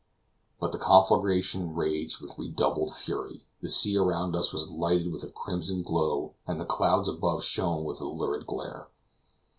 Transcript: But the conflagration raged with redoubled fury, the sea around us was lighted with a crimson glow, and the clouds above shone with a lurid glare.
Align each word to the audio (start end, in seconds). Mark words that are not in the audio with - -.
But 0.59 0.71
the 0.71 0.79
conflagration 0.79 1.75
raged 1.75 2.21
with 2.21 2.35
redoubled 2.39 2.95
fury, 2.95 3.41
the 3.61 3.69
sea 3.69 3.97
around 3.97 4.35
us 4.35 4.51
was 4.51 4.71
lighted 4.71 5.11
with 5.13 5.23
a 5.23 5.29
crimson 5.29 5.83
glow, 5.83 6.33
and 6.47 6.59
the 6.59 6.65
clouds 6.65 7.07
above 7.07 7.43
shone 7.43 7.83
with 7.83 8.01
a 8.01 8.05
lurid 8.07 8.47
glare. 8.47 8.87